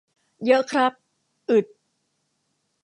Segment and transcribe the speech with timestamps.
[0.45, 0.91] เยอะครับ
[1.49, 1.65] อึด